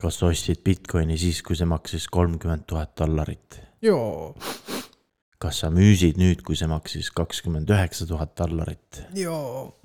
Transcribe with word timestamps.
kas 0.00 0.20
sa 0.20 0.30
ostsid 0.30 0.62
Bitcoini 0.64 1.18
siis, 1.20 1.42
kui 1.44 1.58
see 1.58 1.68
maksis 1.68 2.06
kolmkümmend 2.12 2.64
tuhat 2.68 2.94
dollarit? 2.98 3.60
joo, 3.84 4.32
kas 5.40 5.60
sa 5.62 5.70
müüsid 5.72 6.18
nüüd, 6.20 6.44
kui 6.44 6.56
see 6.56 6.68
maksis 6.70 7.10
kakskümmend 7.16 7.68
üheksa 7.70 8.08
tuhat 8.08 8.32
dollarit? 8.38 9.02
joo. 9.16 9.76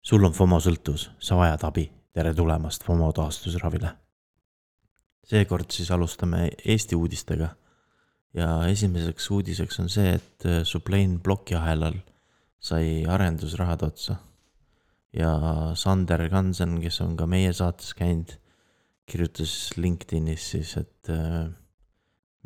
sul 0.00 0.24
on 0.24 0.34
FOMO 0.36 0.60
sõltuvus, 0.64 1.10
sa 1.20 1.36
vajad 1.36 1.66
abi. 1.68 1.90
tere 2.16 2.32
tulemast 2.34 2.86
FOMO 2.88 3.10
taastusravile. 3.16 3.92
seekord 5.26 5.70
siis 5.76 5.92
alustame 5.92 6.48
Eesti 6.64 6.96
uudistega. 6.96 7.50
ja 8.34 8.48
esimeseks 8.70 9.30
uudiseks 9.30 9.80
on 9.84 9.92
see, 9.92 10.16
et 10.16 10.48
Sublane 10.64 11.20
plokiahelal 11.20 12.00
sai 12.60 13.04
arendusrahad 13.04 13.84
otsa. 13.90 14.16
ja 15.12 15.36
Sander 15.74 16.28
Kansen, 16.32 16.80
kes 16.80 17.00
on 17.04 17.16
ka 17.16 17.28
meie 17.28 17.52
saates 17.52 17.92
käinud 17.94 18.38
kirjutas 19.06 19.54
LinkedInis 19.78 20.50
siis, 20.54 20.76
et 20.80 21.10
äh, 21.14 21.46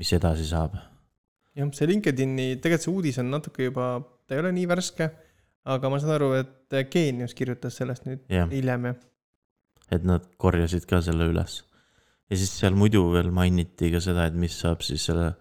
mis 0.00 0.12
edasi 0.16 0.46
saab. 0.48 0.78
jah, 1.56 1.74
see 1.76 1.90
LinkedIni, 1.90 2.54
tegelikult 2.62 2.86
see 2.86 2.94
uudis 2.94 3.20
on 3.22 3.30
natuke 3.32 3.68
juba, 3.70 3.92
ta 4.26 4.36
ei 4.36 4.44
ole 4.44 4.52
nii 4.56 4.68
värske, 4.70 5.10
aga 5.70 5.92
ma 5.92 6.00
saan 6.00 6.16
aru, 6.16 6.32
et 6.40 6.82
Geenius 6.92 7.34
kirjutas 7.36 7.76
sellest 7.80 8.06
nüüd 8.08 8.26
Jah. 8.30 8.48
hiljem 8.52 8.92
ja 8.92 8.98
et 9.90 10.06
nad 10.06 10.26
korjasid 10.40 10.86
ka 10.88 11.02
selle 11.04 11.28
üles. 11.30 11.60
ja 12.30 12.38
siis 12.38 12.52
seal 12.60 12.76
muidu 12.78 13.08
veel 13.10 13.32
mainiti 13.34 13.90
ka 13.90 14.00
seda, 14.02 14.28
et 14.30 14.36
mis 14.38 14.54
saab 14.54 14.84
siis 14.86 15.08
selle 15.08 15.32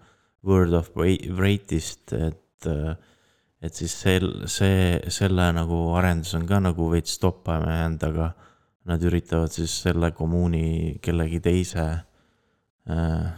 word 0.46 0.74
of 0.74 0.90
rate'ist, 0.96 2.14
et, 2.16 2.66
äh, 2.66 2.96
et 3.62 3.76
siis 3.76 3.94
sel, 3.94 4.26
see, 4.50 4.98
selle 5.12 5.50
nagu 5.54 5.78
arendus 5.98 6.34
on 6.34 6.48
ka 6.48 6.58
nagu 6.64 6.88
veits 6.90 7.14
stoppama 7.20 7.76
jäänud, 7.76 8.06
aga 8.10 8.32
nad 8.88 9.02
üritavad 9.04 9.52
siis 9.52 9.74
selle 9.84 10.12
kommuuni 10.16 10.98
kellegi 11.04 11.40
teise 11.44 11.86
äh, 12.88 13.32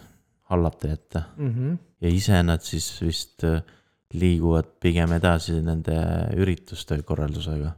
hallata 0.52 0.88
jätta 0.88 1.22
mm. 1.36 1.54
-hmm. 1.54 1.78
ja 2.00 2.08
ise 2.08 2.42
nad 2.42 2.60
siis 2.60 3.02
vist 3.02 3.44
äh, 3.44 3.62
liiguvad 4.12 4.68
pigem 4.80 5.12
edasi 5.12 5.60
nende 5.64 5.96
ürituste 6.36 7.02
korraldusega. 7.02 7.72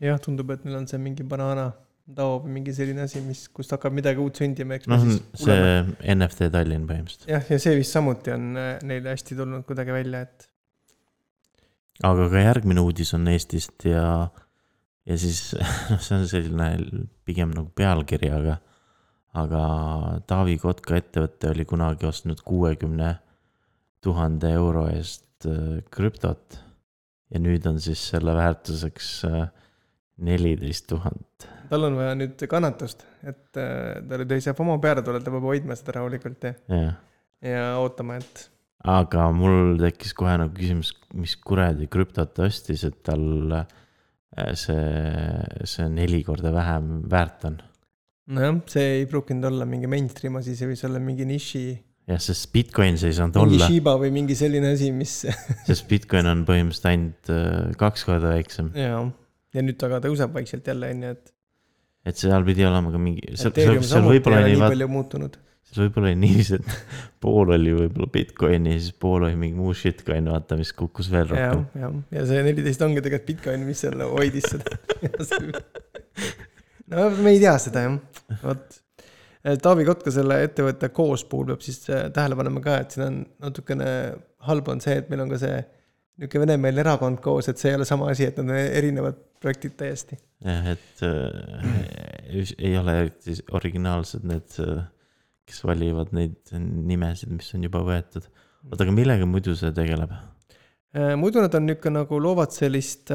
jah, 0.00 0.20
tundub, 0.20 0.50
et 0.50 0.64
neil 0.64 0.76
on 0.80 0.88
see 0.88 0.98
mingi 0.98 1.22
banana 1.22 1.70
tao 2.16 2.38
või 2.42 2.54
mingi 2.58 2.74
selline 2.74 3.04
asi, 3.04 3.20
mis, 3.24 3.44
kust 3.54 3.72
hakkab 3.74 3.94
midagi 3.94 4.22
uut 4.22 4.38
sündima, 4.40 4.78
eks. 4.78 4.88
noh, 4.90 5.04
see 5.38 6.14
NFT 6.14 6.50
Tallinn 6.54 6.86
põhimõtteliselt. 6.88 7.28
jah, 7.30 7.44
ja 7.52 7.58
see 7.62 7.76
vist 7.78 7.96
samuti 7.96 8.34
on 8.34 8.54
äh, 8.58 8.70
neile 8.86 9.14
hästi 9.14 9.38
tulnud 9.38 9.66
kuidagi 9.68 9.94
välja, 9.94 10.24
et. 10.26 10.48
aga 12.10 12.30
ka 12.32 12.46
järgmine 12.46 12.82
uudis 12.82 13.14
on 13.18 13.28
Eestist 13.30 13.86
ja 13.88 14.04
ja 15.10 15.18
siis 15.18 15.40
noh, 15.90 16.00
see 16.02 16.18
on 16.18 16.26
selline 16.30 16.70
pigem 17.26 17.54
nagu 17.54 17.70
pealkiri, 17.76 18.30
aga, 18.34 18.58
aga 19.40 19.62
Taavi 20.30 20.56
Kotka 20.62 20.98
ettevõte 21.00 21.52
oli 21.54 21.66
kunagi 21.68 22.08
ostnud 22.10 22.42
kuuekümne 22.46 23.14
tuhande 24.04 24.52
euro 24.56 24.86
eest 24.92 25.48
äh, 25.48 25.80
krüptot. 25.92 26.60
ja 27.30 27.38
nüüd 27.38 27.66
on 27.70 27.78
siis 27.82 28.02
selle 28.12 28.34
väärtuseks 28.34 29.10
äh, 29.28 29.42
neliteist 30.26 30.88
tuhat. 30.90 31.48
tal 31.70 31.86
on 31.86 31.98
vaja 31.98 32.14
nüüd 32.18 32.46
kannatust, 32.50 33.04
et 33.22 33.60
äh, 33.60 33.98
tal 34.06 34.24
ei 34.26 34.44
saa 34.44 34.56
FOMO 34.56 34.78
peale 34.82 35.04
tulla, 35.06 35.22
ta 35.22 35.34
peab 35.34 35.50
hoidma 35.50 35.76
seda 35.78 35.98
rahulikult 36.00 36.48
ja, 36.48 36.54
jah, 36.70 36.96
ja 37.44 37.68
ootama, 37.82 38.20
et. 38.22 38.46
aga 38.94 39.28
mul 39.34 39.76
tekkis 39.82 40.16
kohe 40.16 40.38
nagu 40.40 40.54
küsimus, 40.56 40.94
mis 41.14 41.36
kuradi 41.36 41.90
krüptot 41.90 42.34
ta 42.36 42.48
ostis, 42.48 42.86
et 42.88 43.02
tal 43.06 43.60
äh, 43.60 43.78
see, 44.58 45.66
see 45.66 45.88
neli 45.92 46.22
korda 46.26 46.52
vähem 46.54 46.90
väärt 47.10 47.46
on. 47.48 47.60
nojah, 48.30 48.58
see 48.70 49.00
ei 49.00 49.06
pruukinud 49.10 49.48
olla 49.50 49.66
mingi 49.68 49.90
mainstream 49.90 50.38
asi, 50.40 50.56
see 50.58 50.70
võis 50.70 50.84
olla 50.86 51.02
mingi 51.02 51.26
niši. 51.28 51.64
jah, 52.10 52.22
sest 52.22 52.50
Bitcoin 52.54 52.98
see 53.00 53.10
ei 53.10 53.18
saanud 53.18 53.40
mingi 53.40 53.58
olla, 53.58 53.70
Shiba 53.72 53.96
või 54.02 54.12
mingi 54.14 54.38
selline 54.38 54.72
asi, 54.76 54.92
mis 54.94 55.16
sest 55.68 55.88
Bitcoin 55.90 56.30
on 56.30 56.46
põhimõtteliselt 56.48 56.90
ainult 56.92 57.34
äh, 57.34 57.74
kaks 57.80 58.06
korda 58.08 58.36
väiksem. 58.36 58.72
jaa, 58.78 59.04
ja 59.56 59.66
nüüd 59.66 59.80
ta 59.80 59.90
ka 59.92 60.02
tõuseb 60.06 60.34
vaikselt 60.38 60.72
jälle, 60.72 60.94
on 60.94 61.06
ju, 61.08 61.14
et. 61.18 61.36
et 62.12 62.24
seal 62.24 62.46
pidi 62.46 62.66
olema 62.68 62.94
ka 62.94 63.02
mingi, 63.02 63.34
seal, 63.34 63.54
Ethereum 63.54 63.86
samuti 63.86 64.22
ei 64.22 64.36
ole 64.36 64.52
nii 64.54 64.66
palju 64.68 64.90
muutunud. 64.94 65.40
Seal 65.70 65.86
võib-olla 65.86 66.10
oli 66.10 66.18
niiviisi, 66.20 66.58
et 66.60 67.00
pool 67.22 67.54
oli 67.54 67.72
võib-olla 67.76 68.10
Bitcoini 68.12 68.74
ja 68.74 68.82
siis 68.82 68.96
pool 69.04 69.26
oli 69.28 69.38
mingi 69.38 69.58
muu 69.58 69.74
shitcoin, 69.76 70.30
vaata, 70.32 70.58
mis 70.60 70.72
kukkus 70.76 71.10
veel 71.12 71.28
rohkem., 71.30 71.64
jah, 71.82 71.96
ja 72.16 72.26
see 72.28 72.44
neliteist 72.46 72.84
ongi 72.86 73.02
tegelikult 73.04 73.28
Bitcoin, 73.30 73.66
mis 73.68 73.82
seal 73.84 74.04
hoidis 74.04 74.50
seda 74.50 74.78
no 76.90 77.10
me 77.20 77.34
ei 77.34 77.42
tea 77.42 77.56
seda 77.62 77.86
jah, 77.86 77.98
vot. 78.44 78.78
Taavi 79.40 79.86
Kotka 79.88 80.12
selle 80.12 80.36
ettevõtte 80.44 80.90
koos 80.92 81.22
puhul 81.28 81.46
peab 81.48 81.62
siis 81.64 81.78
äh, 81.88 82.10
tähele 82.12 82.36
panema 82.36 82.60
ka, 82.64 82.80
et 82.82 82.92
siin 82.92 83.06
on 83.06 83.20
natukene 83.46 83.86
halb 84.44 84.68
on 84.68 84.82
see, 84.84 84.98
et 85.00 85.08
meil 85.12 85.24
on 85.24 85.30
ka 85.32 85.38
see 85.40 85.60
niisugune 86.20 86.44
venemeelne 86.44 86.82
erakond 86.84 87.20
koos, 87.24 87.48
et 87.48 87.60
see 87.60 87.70
ei 87.72 87.78
ole 87.78 87.86
sama 87.88 88.10
asi, 88.12 88.26
et 88.28 88.36
nad 88.36 88.50
on 88.52 88.58
erinevad 88.60 89.16
projektid 89.40 89.78
täiesti. 89.80 90.18
jah, 90.44 90.66
et 90.74 91.04
äh, 91.06 92.50
ei 92.58 92.76
ole 92.76 92.96
originaalsed 93.56 94.26
need, 94.28 94.58
äh, 94.60 94.84
kes 95.50 95.60
valivad 95.66 96.14
neid 96.16 96.54
nimesid, 96.54 97.32
mis 97.34 97.50
on 97.58 97.66
juba 97.68 97.82
võetud. 97.86 98.26
oota, 98.68 98.84
aga 98.86 98.94
millega 98.94 99.28
muidu 99.28 99.56
see 99.58 99.72
tegeleb? 99.76 100.14
Äh, 100.96 101.14
muidu 101.20 101.42
nad 101.44 101.54
on 101.54 101.68
niisugune 101.68 102.00
nagu 102.00 102.18
loovad 102.22 102.54
sellist, 102.54 103.12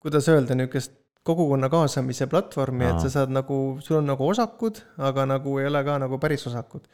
kuidas 0.00 0.30
öelda, 0.32 0.56
niisugust 0.56 0.96
kogukonna 1.26 1.68
kaasamise 1.72 2.26
platvormi, 2.32 2.86
et 2.88 3.02
sa 3.04 3.10
saad 3.12 3.32
nagu, 3.34 3.56
sul 3.84 3.98
on 3.98 4.08
nagu 4.08 4.24
osakud, 4.30 4.80
aga 5.10 5.26
nagu 5.28 5.58
ei 5.60 5.68
ole 5.68 5.82
ka 5.84 5.98
nagu 6.00 6.18
päris 6.22 6.46
osakud. 6.48 6.88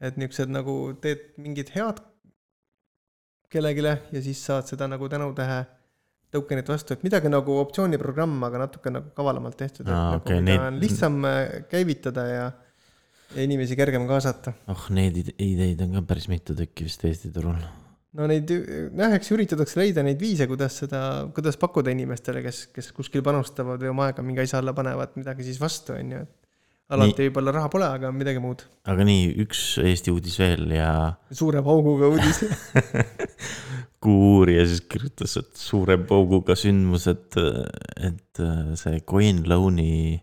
et 0.00 0.16
niisugused 0.16 0.48
nagu 0.48 0.74
teed 1.00 1.26
mingit 1.36 1.74
head 1.76 1.98
kellelegi 3.52 3.82
ja 3.84 4.22
siis 4.22 4.40
saad 4.46 4.68
seda 4.70 4.86
nagu 4.88 5.08
tänutähe 5.08 5.64
tokenit 6.30 6.68
vastu, 6.70 6.94
et 6.94 7.02
midagi 7.02 7.28
nagu 7.28 7.56
optsiooniprogramm, 7.58 8.38
aga 8.46 8.64
natuke 8.64 8.92
nagu 8.94 9.10
kavalamalt 9.16 9.56
tehtud, 9.58 9.88
nagu 9.90 10.20
mida 10.30 10.68
neid- 10.70 10.78
lihtsam 10.80 11.24
äh, 11.26 11.40
käivitada 11.70 12.26
ja, 12.28 12.44
ja 13.36 13.44
inimesi 13.46 13.76
kergem 13.78 14.06
kaasata. 14.10 14.54
oh, 14.72 14.88
neid 14.94 15.20
ide- 15.22 15.36
ideid 15.44 15.84
on 15.86 15.98
ka 15.98 16.02
päris 16.14 16.28
mitu 16.32 16.56
tükki 16.58 16.88
vist 16.88 17.04
Eesti 17.06 17.30
turul. 17.34 17.58
no 18.18 18.26
neid, 18.30 18.50
jah, 18.50 19.14
eks 19.16 19.30
üritatakse 19.36 19.78
leida 19.80 20.02
neid 20.06 20.20
viise, 20.22 20.48
kuidas 20.50 20.80
seda, 20.82 21.00
kuidas 21.36 21.58
pakkuda 21.60 21.92
inimestele, 21.94 22.42
kes, 22.46 22.66
kes 22.74 22.90
kuskil 22.96 23.22
panustavad 23.26 23.82
või 23.82 23.92
oma 23.92 24.10
aega 24.10 24.24
mingi 24.26 24.42
asja 24.44 24.58
alla 24.62 24.74
panevad, 24.76 25.14
midagi 25.20 25.46
siis 25.46 25.60
vastu, 25.62 25.94
on 25.94 26.14
ju, 26.16 26.22
et 26.26 26.36
alati 26.90 27.28
võib-olla 27.28 27.52
raha 27.54 27.70
pole, 27.70 27.86
aga 27.86 28.10
midagi 28.14 28.42
muud. 28.42 28.64
aga 28.90 29.06
nii, 29.06 29.28
üks 29.44 29.60
Eesti 29.84 30.10
uudis 30.10 30.38
veel 30.42 30.66
ja 30.74 30.90
suure 31.30 31.62
pauguga 31.66 32.10
uudis 32.10 32.42
Kuuuurija 34.00 34.62
siis 34.64 34.80
kirjutas, 34.88 35.34
et 35.36 35.58
suure 35.60 35.98
pauguga 36.08 36.54
sündmus, 36.56 37.04
et, 37.10 37.36
et 38.00 38.40
see 38.80 39.00
CoinLoan'i 39.04 40.22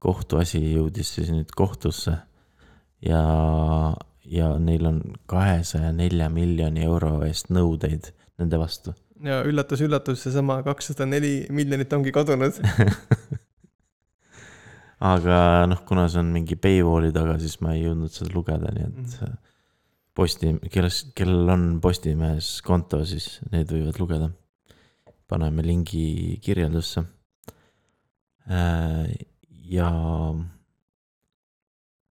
kohtuasi 0.00 0.60
jõudis 0.72 1.10
siis 1.18 1.28
nüüd 1.34 1.52
kohtusse. 1.52 2.14
Ja, 3.02 3.22
ja 4.24 4.48
neil 4.58 4.86
on 4.86 5.00
kahesaja 5.30 5.92
nelja 5.92 6.28
miljoni 6.32 6.84
euro 6.84 7.20
eest 7.26 7.50
nõudeid 7.50 8.12
nende 8.40 8.58
vastu. 8.60 8.94
ja 9.24 9.42
üllatus-üllatus, 9.44 10.22
seesama 10.24 10.62
kakssada 10.64 11.06
neli 11.06 11.46
miljonit 11.50 11.92
ongi 11.92 12.12
kadunud. 12.12 12.60
aga 15.12 15.66
noh, 15.68 15.80
kuna 15.88 16.06
see 16.12 16.20
on 16.22 16.32
mingi 16.34 16.56
paywall'i 16.60 17.12
taga, 17.14 17.38
siis 17.40 17.58
ma 17.64 17.74
ei 17.76 17.86
jõudnud 17.86 18.12
seda 18.12 18.34
lugeda, 18.34 18.72
nii 18.74 18.88
et 18.88 19.14
Mhm. 19.20 19.38
posti, 20.14 20.50
kelles, 20.72 21.04
kellel 21.16 21.48
on 21.48 21.62
Postimehes 21.80 22.58
konto, 22.66 23.04
siis 23.08 23.38
need 23.52 23.70
võivad 23.72 24.00
lugeda. 24.00 24.30
paneme 25.30 25.62
lingi 25.62 26.40
kirjeldusse. 26.42 27.04
ja 29.70 29.88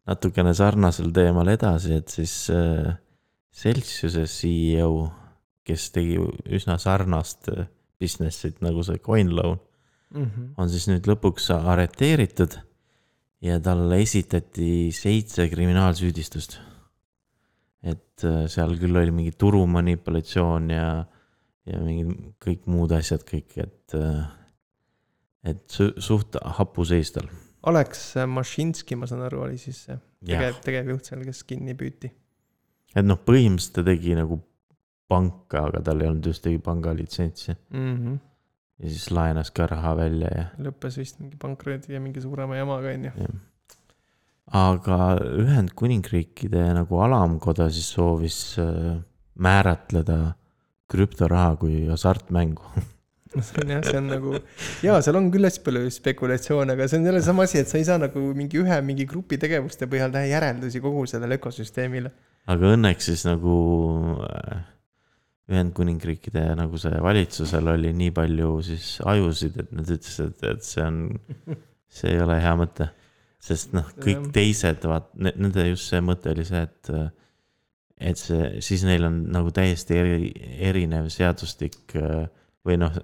natukene 0.08 0.54
sarnasel 0.56 1.10
teemal 1.12 1.48
edasi, 1.52 1.98
et 2.00 2.08
siis 2.08 2.34
äh, 2.54 2.94
Celsiuse 3.58 4.24
CEO, 4.30 5.08
kes 5.66 5.90
tegi 5.92 6.16
üsna 6.56 6.78
sarnast 6.80 7.50
äh, 7.52 7.66
business'it 8.00 8.62
nagu 8.64 8.82
see 8.86 8.98
CoinLoan 9.04 9.58
Mhm. 10.08 10.54
on 10.56 10.70
siis 10.72 10.86
nüüd 10.88 11.04
lõpuks 11.04 11.50
arreteeritud 11.52 12.54
ja 13.44 13.58
talle 13.60 13.98
esitati 14.00 14.88
seitse 14.96 15.44
kriminaalsüüdistust. 15.52 16.54
et 17.84 18.24
äh, 18.24 18.46
seal 18.48 18.72
küll 18.80 18.96
oli 18.96 19.12
mingi 19.12 19.34
turumanipulatsioon 19.36 20.70
ja, 20.72 20.86
ja 21.68 21.80
mingid 21.84 22.14
kõik 22.40 22.64
muud 22.72 22.90
asjad 22.96 23.20
kõik, 23.28 23.52
et, 23.66 23.94
et 25.44 25.60
su- 25.70 25.92
suht 26.00 26.40
hapuseis 26.56 27.12
tal. 27.12 27.28
Alex 27.66 28.14
Mašinski, 28.26 28.96
ma 28.96 29.08
saan 29.10 29.24
aru, 29.26 29.42
oli 29.48 29.58
siis 29.58 29.80
see 29.88 29.98
tegev, 30.26 30.60
tegevjuht 30.64 31.10
seal, 31.10 31.24
kes 31.26 31.42
kinni 31.48 31.74
püüti. 31.78 32.10
et 32.94 33.04
noh, 33.04 33.18
põhimõtteliselt 33.18 33.80
ta 33.80 33.84
tegi 33.86 34.14
nagu 34.18 34.38
panka, 35.08 35.66
aga 35.68 35.82
tal 35.84 36.02
ei 36.02 36.10
olnud 36.10 36.28
ühtegi 36.30 36.60
pangalitsentsi 36.64 37.52
mm. 37.54 37.94
-hmm. 37.96 38.16
ja 38.82 38.90
siis 38.94 39.10
laenas 39.10 39.50
ka 39.50 39.66
raha 39.66 39.94
välja 39.96 40.32
ja, 40.34 40.48
lõppes 40.58 40.98
vist 41.00 41.20
mingi 41.20 41.38
pankroti 41.40 41.94
ja 41.94 42.00
mingi 42.00 42.20
suurema 42.20 42.56
jamaga, 42.56 42.94
on 42.94 43.08
ju. 43.08 43.30
aga 44.58 44.98
Ühendkuningriikide 45.44 46.66
nagu 46.76 47.00
alamkoda 47.04 47.70
siis 47.70 47.90
soovis 47.96 48.40
äh, 48.62 49.00
määratleda 49.38 50.34
krüptoraha 50.88 51.56
kui 51.56 51.86
hasartmängu 51.86 52.64
see 53.36 53.62
on 53.62 53.74
jah, 53.74 53.82
see 53.84 53.98
on 54.00 54.08
nagu, 54.10 54.32
jaa, 54.84 55.02
seal 55.04 55.18
on 55.20 55.28
küll 55.34 55.48
hästi 55.48 55.64
palju 55.66 55.92
spekulatsioone, 55.98 56.74
aga 56.76 56.88
see 56.88 57.00
on 57.00 57.10
jälle 57.10 57.22
sama 57.24 57.44
asi, 57.48 57.60
et 57.62 57.70
sa 57.70 57.78
ei 57.80 57.86
saa 57.88 58.00
nagu 58.00 58.22
mingi 58.36 58.60
ühe 58.62 58.80
mingi 58.86 59.06
grupi 59.10 59.38
tegevuste 59.40 59.88
põhjal 59.90 60.14
teha 60.14 60.30
järeldusi 60.30 60.82
kogu 60.84 61.04
sellele 61.10 61.38
ökosüsteemile. 61.40 62.12
aga 62.48 62.74
õnneks 62.76 63.10
siis 63.10 63.26
nagu 63.28 63.54
äh, 64.24 64.62
Ühendkuningriikide 65.48 66.42
nagu 66.58 66.76
see 66.80 66.98
valitsusel 67.00 67.72
oli 67.72 67.94
nii 67.96 68.12
palju 68.16 68.50
siis 68.66 68.88
ajusid, 69.08 69.56
et 69.62 69.70
nad 69.72 69.88
ütlesid, 69.94 70.42
et 70.44 70.64
see 70.66 70.84
on, 70.84 70.98
see 72.00 72.12
ei 72.12 72.20
ole 72.24 72.36
hea 72.42 72.54
mõte. 72.60 72.90
sest 73.48 73.72
noh, 73.72 73.86
kõik 74.02 74.32
teised 74.34 74.82
vaat-, 74.90 75.14
nende 75.16 75.64
just 75.70 75.88
see 75.88 76.02
mõte 76.04 76.34
oli 76.34 76.44
see, 76.44 76.60
et, 76.66 76.90
et 78.10 78.18
see, 78.20 78.58
siis 78.66 78.82
neil 78.84 79.06
on 79.08 79.22
nagu 79.32 79.52
täiesti 79.54 79.96
eri, 79.96 80.32
erinev 80.68 81.08
seadustik 81.14 81.96
äh, 81.96 82.26
või 82.66 82.78
noh, 82.80 82.94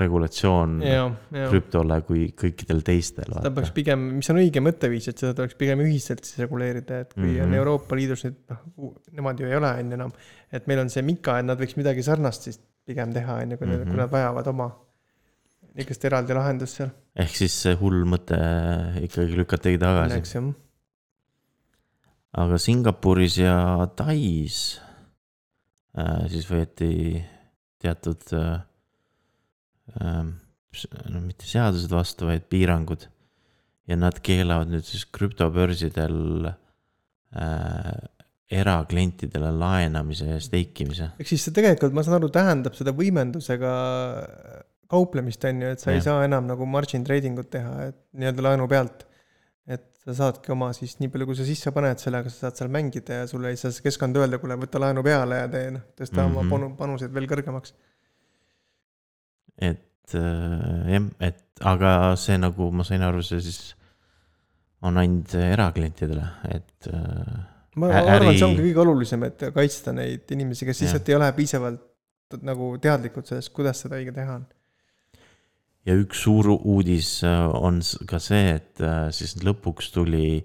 regulatsioon 0.00 0.80
ja, 0.82 1.04
ja 1.34 1.48
krüptole 1.50 1.98
kui 2.06 2.26
kõikidel 2.38 2.82
teistel. 2.86 3.36
ta 3.42 3.52
peaks 3.54 3.72
pigem, 3.76 4.06
mis 4.18 4.30
on 4.32 4.40
õige 4.40 4.62
mõtteviis, 4.64 5.10
et 5.10 5.22
seda 5.22 5.34
tuleks 5.36 5.58
pigem 5.58 5.82
ühiselt 5.84 6.24
siis 6.26 6.40
reguleerida, 6.42 7.02
et 7.04 7.12
kui 7.14 7.22
mm 7.22 7.34
-hmm. 7.34 7.42
on 7.42 7.50
Mhm. 7.50 7.58
Euroopa 7.60 7.96
Liidus 7.96 8.24
nüüd 8.24 8.38
noh, 8.50 8.94
nemad 9.12 9.40
ju 9.40 9.46
ei 9.46 9.56
ole 9.56 9.70
on 9.70 9.92
ju 9.92 9.98
enam, 10.00 10.12
et 10.52 10.66
meil 10.66 10.80
on 10.80 10.90
see 10.90 11.02
Mika, 11.02 11.38
et 11.38 11.46
nad 11.46 11.60
võiks 11.60 11.76
midagi 11.76 12.02
sarnast 12.02 12.42
siis 12.42 12.60
pigem 12.86 13.12
teha, 13.12 13.34
on 13.42 13.50
ju, 13.50 13.56
kui 13.56 13.66
mm, 13.66 13.72
-hmm. 13.72 13.80
Mhm. 13.80 13.90
kui 13.90 13.96
nad 13.96 14.10
vajavad 14.10 14.46
oma 14.46 14.70
niisugust 15.74 16.04
eraldi 16.04 16.34
lahendust 16.34 16.76
seal. 16.76 16.90
ehk 17.16 17.36
siis 17.36 17.62
see 17.62 17.74
hull 17.74 18.04
mõte 18.04 18.38
ikkagi 19.02 19.36
lükatigi 19.36 19.78
tagasi. 19.78 20.54
Aga 22.36 22.58
Singapuris 22.58 23.38
ja 23.38 23.88
Tais 23.96 24.80
äh, 25.98 26.28
siis 26.28 26.50
võeti 26.50 27.22
teatud 27.82 28.22
äh, 28.36 28.58
äh,, 30.00 30.24
no 31.12 31.22
mitte 31.24 31.48
seadused 31.48 31.92
vastu, 31.92 32.28
vaid 32.30 32.48
piirangud. 32.52 33.08
ja 33.86 33.94
nad 33.94 34.18
keelavad 34.18 34.72
nüüd 34.72 34.82
siis 34.82 35.04
krüptobörsidel 35.14 36.48
äh, 36.50 37.92
eraklientidele 38.50 39.50
laenamise 39.54 40.28
ja 40.30 40.40
steikimise. 40.42 41.10
ehk 41.18 41.30
siis 41.30 41.46
see 41.46 41.54
tegelikult, 41.54 41.94
ma 41.94 42.04
saan 42.06 42.20
aru, 42.20 42.30
tähendab 42.34 42.78
seda 42.78 42.94
võimendusega 42.96 43.72
kauplemist, 44.90 45.44
on 45.48 45.62
ju, 45.62 45.72
et 45.74 45.82
sa 45.82 45.90
Jah. 45.90 45.98
ei 45.98 46.04
saa 46.04 46.24
enam 46.26 46.46
nagu 46.46 46.66
margin 46.70 47.04
trading 47.06 47.38
ut 47.42 47.50
teha, 47.50 47.90
et 47.90 47.98
nii-öelda 48.14 48.44
laenu 48.50 48.68
pealt. 48.70 49.06
Sa 50.06 50.14
saadki 50.14 50.52
oma 50.54 50.68
siis 50.76 50.94
nii 51.00 51.10
palju, 51.10 51.26
kui 51.26 51.36
sa 51.38 51.44
sisse 51.48 51.72
paned, 51.74 51.98
sellega 51.98 52.30
sa 52.30 52.46
saad 52.46 52.60
seal 52.60 52.70
mängida 52.72 53.22
ja 53.22 53.26
sulle 53.30 53.50
ei 53.50 53.58
saa 53.58 53.72
see 53.74 53.82
keskkond 53.88 54.16
öelda, 54.20 54.38
kuule, 54.42 54.54
võta 54.62 54.78
laenu 54.82 55.02
peale 55.06 55.40
ja 55.42 55.48
tee 55.50 55.70
noh, 55.74 55.82
tõsta 55.98 56.20
mm 56.22 56.22
-hmm. 56.22 56.30
Mhm. 56.30 56.36
oma 56.38 56.50
panu- 56.52 56.76
panused 56.78 57.12
veel 57.14 57.26
kõrgemaks. 57.32 57.72
et 59.58 60.14
äh, 60.14 60.92
jah, 60.92 61.02
et 61.20 61.42
aga 61.64 61.90
see 62.20 62.36
nagu 62.38 62.70
ma 62.70 62.84
sain 62.84 63.02
aru, 63.02 63.22
see 63.22 63.40
siis 63.40 63.74
on 64.82 64.96
ainult 65.00 65.34
eraklientidele, 65.34 66.26
et 66.54 66.88
äh, 66.92 67.44
ma 67.76 67.88
Ä- 67.88 68.04
arvan, 68.04 68.30
et 68.30 68.38
see 68.38 68.44
äri- 68.46 68.50
ongi 68.50 68.62
kõige 68.68 68.82
olulisem, 68.84 69.24
et 69.24 69.46
kaitsta 69.54 69.92
neid 69.92 70.30
inimesi, 70.30 70.66
kes 70.68 70.80
lihtsalt 70.84 71.08
ei 71.08 71.14
ole 71.16 71.32
piisavalt 71.32 72.38
nagu 72.42 72.76
teadlikud 72.82 73.26
sellest, 73.26 73.52
kuidas 73.56 73.80
seda 73.80 73.96
õige 73.96 74.12
teha 74.14 74.34
on. 74.40 74.46
Ja 75.86 75.94
üks 75.94 76.24
suur 76.26 76.50
uudis 76.56 77.20
äh, 77.24 77.46
on 77.54 77.80
ka 78.08 78.18
see, 78.22 78.56
et 78.58 78.80
äh, 78.82 79.08
siis 79.14 79.36
lõpuks 79.44 79.92
tuli 79.94 80.40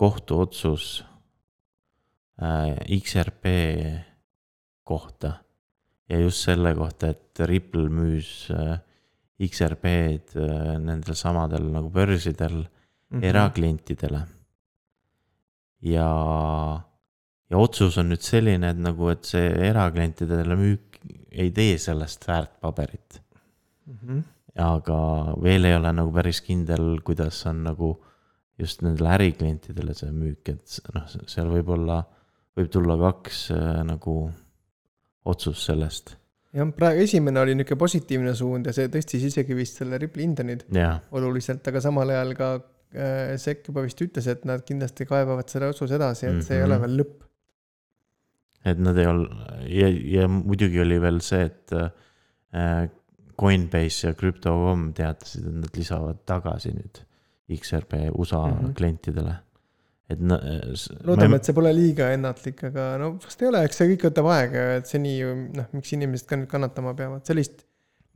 kohtuotsus 0.00 1.04
äh, 2.42 2.74
XRP 2.98 3.54
kohta 4.84 5.36
ja 6.10 6.18
just 6.18 6.42
selle 6.48 6.74
kohta, 6.74 7.12
et 7.14 7.42
Ripple 7.46 7.86
müüs 7.92 8.50
XRP-d 9.40 10.34
nendel 10.82 11.16
samadel 11.16 11.70
nagu 11.70 11.88
börsidel 11.94 12.64
Mhm. 13.10 13.24
eraklientidele. 13.24 14.20
ja, 15.82 16.08
ja 17.50 17.56
otsus 17.58 17.96
on 17.98 18.10
nüüd 18.12 18.22
selline, 18.22 18.70
et 18.74 18.80
nagu, 18.80 19.08
et 19.10 19.24
see 19.24 19.46
eraklientidele 19.70 20.56
müük 20.58 21.00
ei 21.30 21.50
tee 21.56 21.78
sellest 21.78 22.26
väärtpaberit. 22.28 23.20
Mhm. 23.86 24.20
Aga 24.62 25.00
veel 25.42 25.64
ei 25.68 25.74
ole 25.78 25.92
nagu 25.96 26.12
päris 26.14 26.40
kindel, 26.44 27.00
kuidas 27.06 27.38
on 27.50 27.62
nagu 27.66 27.90
just 28.60 28.82
nendele 28.84 29.14
äriklientidele 29.16 29.94
see 29.96 30.10
müük, 30.12 30.48
et 30.52 30.78
noh, 30.94 31.06
seal 31.30 31.48
võib 31.48 31.70
olla, 31.76 32.02
võib 32.58 32.68
tulla 32.72 32.96
kaks 33.00 33.46
äh, 33.56 33.78
nagu 33.88 34.16
otsust 35.30 35.64
sellest. 35.70 36.16
jah, 36.56 36.66
praegu 36.76 37.04
esimene 37.06 37.40
oli 37.40 37.54
niisugune 37.54 37.78
positiivne 37.84 38.34
suund 38.36 38.66
ja 38.68 38.74
see 38.76 38.88
tõstis 38.92 39.24
isegi 39.30 39.54
vist 39.56 39.80
selle 39.80 39.98
Ripple'i 40.02 40.26
Indonid 40.28 40.64
jaa, 40.74 40.98
oluliselt, 41.16 41.66
aga 41.70 41.80
samal 41.84 42.10
ajal 42.12 42.34
ka 42.36 42.50
äh, 42.58 43.34
SEC 43.38 43.68
juba 43.70 43.84
vist 43.86 44.00
ütles, 44.04 44.26
et 44.32 44.44
nad 44.48 44.64
kindlasti 44.66 45.06
kaebavad 45.08 45.48
selle 45.52 45.70
otsuse 45.72 45.96
edasi, 45.96 46.26
et 46.28 46.42
see 46.46 46.58
ei 46.58 46.64
ole 46.66 46.76
Mhm. 46.78 46.84
veel 46.86 46.96
lõpp. 47.02 47.26
et 48.64 48.78
nad 48.78 48.98
ei 49.00 49.06
olnud 49.08 49.36
ja, 49.72 49.88
ja 49.88 50.28
muidugi 50.28 50.80
oli 50.82 50.98
veel 51.00 51.20
see, 51.24 51.46
et 51.48 51.72
äh, 51.72 52.88
Coinbase 53.40 54.08
ja 54.10 54.14
Crypto.com 54.18 54.90
teatasid, 54.96 55.46
et 55.48 55.54
nad 55.62 55.78
lisavad 55.78 56.18
tagasi 56.28 56.74
nüüd 56.76 57.00
XRP 57.56 57.94
USA 58.14 58.44
mm 58.46 58.52
Mhm. 58.52 58.66
-hmm. 58.66 58.74
klientidele. 58.76 59.36
et 60.10 60.20
na-. 60.20 60.40
loodame, 61.06 61.36
et 61.36 61.44
see 61.46 61.54
pole 61.54 61.70
liiga 61.74 62.08
ennatlik, 62.12 62.64
aga 62.66 62.96
no 62.98 63.12
vast 63.22 63.42
ei 63.42 63.48
ole, 63.48 63.60
eks 63.64 63.76
see 63.78 63.86
kõik 63.92 64.08
võtab 64.08 64.26
aega, 64.34 64.64
et 64.80 64.86
seni 64.90 65.12
ju 65.20 65.34
noh, 65.54 65.68
miks 65.72 65.92
inimesed 65.94 66.26
ka 66.26 66.36
nüüd 66.36 66.48
kannatama 66.50 66.94
peavad, 66.98 67.22
sellist 67.24 67.62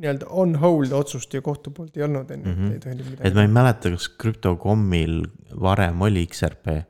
nii-öelda 0.02 0.26
on 0.30 0.56
hold 0.58 0.90
otsust 0.92 1.34
ju 1.34 1.40
kohtu 1.46 1.70
poolt 1.70 1.96
ei 1.96 2.02
olnud, 2.02 2.30
on 2.34 2.42
ju, 2.42 2.50
Mhm. 2.50 2.66
et 2.66 2.72
ei 2.72 2.78
tohi 2.80 2.94
nüüd 2.96 3.06
et 3.12 3.20
ma 3.20 3.28
midagi. 3.28 3.40
ei 3.46 3.52
mäleta, 3.54 3.90
kas 3.94 4.08
Crypto.comil 4.22 5.22
varem 5.60 6.02
oli 6.02 6.26
XRP, 6.26 6.84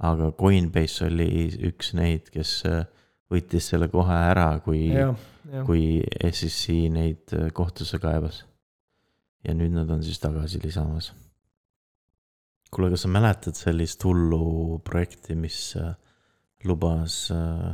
aga 0.00 0.32
Coinbase 0.32 1.04
oli 1.06 1.28
üks 1.70 1.94
neid, 1.94 2.26
kes 2.34 2.62
äh, 2.66 2.84
võttis 3.30 3.60
selle 3.70 3.86
kohe 3.88 4.12
ära, 4.12 4.58
kui, 4.64 4.88
jah, 4.92 5.14
kui 5.66 6.00
SEC 6.30 6.76
neid 6.92 7.34
äh, 7.36 7.50
kohtusse 7.54 8.00
kaebas. 8.02 8.44
ja 9.42 9.54
nüüd 9.58 9.74
nad 9.74 9.88
on 9.90 10.02
siis 10.06 10.20
tagasi 10.22 10.60
lisamas. 10.62 11.10
kuule, 12.70 12.92
kas 12.92 13.04
sa 13.04 13.10
mäletad 13.12 13.58
sellist 13.58 14.04
hullu 14.06 14.78
projekti, 14.84 15.34
mis 15.36 15.74
äh, 15.76 15.94
lubas 16.64 17.26
äh, 17.34 17.72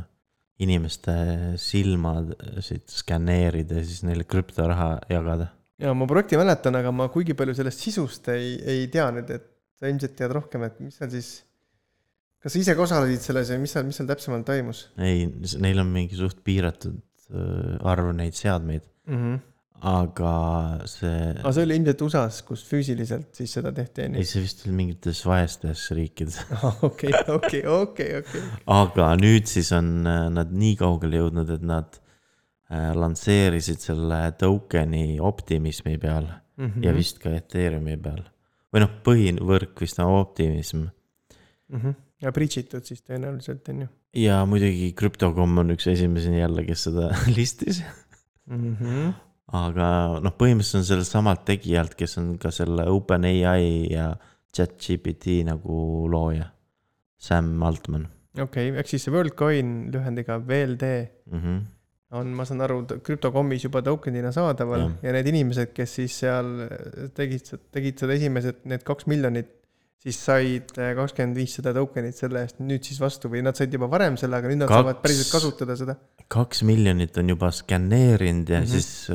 inimeste 0.59 1.13
silmasid 1.61 2.89
skänneerida 2.91 3.79
ja 3.79 3.85
siis 3.85 4.03
neile 4.07 4.25
krüptoraha 4.27 4.95
jagada? 5.11 5.51
ja 5.79 5.93
ma 5.93 6.07
projekti 6.09 6.39
mäletan, 6.39 6.75
aga 6.79 6.91
ma 6.91 7.07
kuigi 7.13 7.37
palju 7.37 7.55
sellest 7.59 7.85
sisust 7.85 8.31
ei, 8.33 8.57
ei 8.65 8.87
tea 8.91 9.11
nüüd, 9.15 9.29
et 9.35 9.45
sa 9.79 9.87
ilmselt 9.87 10.17
tead 10.17 10.33
rohkem, 10.35 10.65
et 10.67 10.81
mis 10.83 10.97
seal 10.99 11.13
siis. 11.13 11.29
kas 12.41 12.55
sa 12.55 12.59
ise 12.59 12.75
ka 12.75 12.83
osalesid 12.83 13.23
selles 13.23 13.53
ja 13.53 13.59
mis 13.61 13.77
seal, 13.77 13.85
mis 13.87 14.01
seal 14.01 14.09
täpsemalt 14.09 14.47
toimus 14.49 14.87
ei, 14.97 15.29
neil 15.61 15.85
on 15.85 15.93
mingi 15.93 16.17
suht 16.17 16.41
piiratud 16.43 16.97
arv 17.29 18.11
neid 18.17 18.33
seadmeid, 18.33 18.81
mm? 19.07 19.15
-hmm. 19.21 19.39
aga 19.89 20.33
see, 20.89 21.11
aga 21.39 21.51
see 21.55 21.63
oli 21.67 21.75
ilmselt 21.79 22.01
USA-s, 22.01 22.41
kus 22.47 22.65
füüsiliselt 22.67 23.29
siis 23.37 23.53
seda 23.53 23.71
tehti, 23.71 24.07
on 24.09 24.15
ei 24.15 24.25
ju? 24.25 24.31
see 24.33 24.41
vist 24.43 24.65
oli 24.65 24.75
mingites 24.75 25.21
vaestes 25.25 25.85
riikides. 25.95 26.39
okei, 26.89 27.13
okei, 27.27 27.63
okei, 27.67 28.11
okei. 28.23 28.41
aga 28.65 29.13
nüüd 29.21 29.45
siis 29.47 29.71
on 29.77 29.93
äh, 30.07 30.27
nad 30.33 30.51
nii 30.51 30.75
kaugele 30.81 31.21
jõudnud, 31.23 31.49
et 31.55 31.61
nad 31.63 31.99
äh, 32.71 32.91
lansseerisid 32.95 33.79
selle 33.79 34.21
token'i 34.39 35.19
Optimismi 35.19 35.97
peal 35.97 36.27
Mhm. 36.59 36.83
ja 36.83 36.91
vist 36.93 37.19
ka 37.23 37.29
Ethereumi 37.31 37.95
peal. 38.03 38.23
või 38.73 38.81
noh, 38.83 38.89
põhivõrk 39.05 39.79
vist 39.81 39.99
on 39.99 40.11
Optimism 40.19 40.87
Mhm. 41.69 41.93
Ja 42.21 42.33
breach 42.35 42.61
itud 42.61 42.85
siis 42.85 43.01
tõenäoliselt, 43.01 43.65
on 43.73 43.85
ju 43.85 43.89
ja 44.25 44.43
muidugi 44.49 44.91
Crypto.com 44.97 45.57
on 45.63 45.75
üks 45.75 45.89
esimesi 45.91 46.35
jälle, 46.37 46.65
kes 46.67 46.87
seda 46.89 47.09
listis. 47.37 47.83
mm. 48.49 48.75
-hmm. 48.81 49.17
aga 49.63 49.89
noh, 50.23 50.37
põhimõtteliselt 50.37 50.81
on 50.81 50.87
sellelt 50.91 51.11
samalt 51.11 51.45
tegijalt, 51.45 51.95
kes 51.95 52.17
on 52.21 52.37
ka 52.37 52.51
selle 52.51 52.87
OpenAI 52.89 53.91
ja 53.91 54.13
chat-GPT 54.55 55.43
nagu 55.45 56.07
looja. 56.09 56.49
Sam 57.19 57.63
Altman 57.63 58.07
okei 58.37 58.69
okay,, 58.69 58.79
ehk 58.79 58.89
siis 58.91 59.05
see 59.05 59.13
WorldCoin 59.13 59.75
lühendiga 59.93 60.39
VLD 60.39 60.89
mm. 61.31 61.39
-hmm. 61.41 61.61
on, 62.19 62.33
ma 62.37 62.45
saan 62.45 62.61
aru, 62.65 62.81
krüptokommis 63.03 63.63
juba 63.65 63.81
token'ina 63.85 64.31
saadaval 64.35 64.85
ja. 64.85 64.89
Ja 65.07 65.15
need 65.17 65.31
inimesed, 65.31 65.73
kes 65.73 65.95
siis 66.01 66.19
seal 66.23 66.51
tegid, 67.15 67.53
tegid 67.71 68.01
seda 68.01 68.17
esimesed, 68.17 68.63
need 68.69 68.85
kaks 68.87 69.09
miljonit, 69.11 69.51
siis 69.99 70.19
said 70.23 70.71
kakskümmend 70.75 71.37
viis 71.37 71.57
seda 71.59 71.73
token'it 71.75 72.15
selle 72.15 72.43
eest 72.45 72.61
nüüd 72.63 72.85
siis 72.87 72.99
vastu 73.01 73.31
või 73.31 73.43
nad 73.43 73.57
said 73.59 73.73
juba 73.75 73.89
varem 73.91 74.15
selle, 74.19 74.39
aga 74.39 74.51
nüüd 74.51 74.61
nad 74.61 74.71
Kaks- 74.71 74.83
saavad 74.83 75.01
päriselt 75.03 75.33
kasutada 75.33 75.75
seda. 75.79 75.95
kaks 76.31 76.63
miljonit 76.67 77.17
on 77.19 77.33
juba 77.33 77.51
skänneerinud 77.55 78.49
ja 78.49 78.61
mm. 78.61 78.65
-hmm. 78.65 78.71
siis 78.71 79.09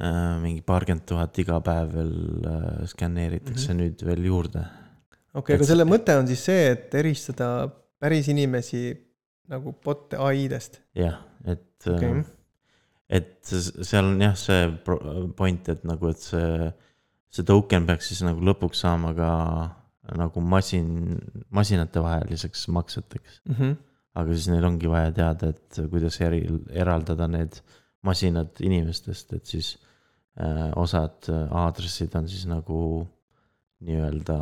äh, 0.00 0.40
mingi 0.42 0.64
paarkümmend 0.66 1.06
tuhat 1.06 1.38
iga 1.38 1.60
päev 1.60 1.94
veel 1.94 2.16
äh, 2.50 2.88
skänneeritakse 2.94 3.72
mm. 3.72 3.78
-hmm. 3.78 3.82
nüüd 3.84 4.06
veel 4.06 4.24
juurde. 4.24 4.64
okei, 5.34 5.54
Et 5.54 5.60
aga 5.60 5.70
selle 5.70 5.86
mõte 5.86 6.18
on 6.18 6.26
siis 6.26 6.44
see, 6.50 6.66
et 6.72 6.94
eristada 6.94 7.70
päris 8.00 8.28
inimesi 8.28 8.84
nagu 9.50 9.74
bot'e 9.84 10.18
ai-dest. 10.18 10.80
jah, 10.94 11.22
et 11.44 11.86
okay., 11.86 12.24
et 13.10 13.42
seal 13.50 14.06
on 14.06 14.20
jah, 14.22 14.36
see 14.38 14.68
point, 15.36 15.68
et 15.68 15.84
nagu, 15.84 16.10
et 16.10 16.18
see, 16.22 16.70
see 17.30 17.46
token 17.46 17.86
peaks 17.86 18.10
siis 18.10 18.24
nagu 18.26 18.42
lõpuks 18.44 18.82
saama 18.84 19.12
ka 19.16 19.30
nagu 20.18 20.42
masin, 20.42 21.18
masinate 21.54 22.02
vaheliseks 22.02 22.66
makseteks. 22.74 23.40
Mhm. 23.48 23.78
aga 24.20 24.34
siis 24.34 24.48
neil 24.50 24.64
ongi 24.66 24.88
vaja 24.90 25.12
teada, 25.14 25.52
et 25.54 25.76
kuidas 25.90 26.16
eri, 26.26 26.40
eraldada 26.74 27.28
need 27.30 27.60
masinad 28.02 28.58
inimestest, 28.58 29.36
et 29.36 29.46
siis 29.46 29.68
äh, 30.40 30.72
osad 30.76 31.28
äh, 31.30 31.44
aadressid 31.60 32.16
on 32.18 32.26
siis 32.28 32.42
nagu 32.50 32.80
nii-öelda 33.86 34.38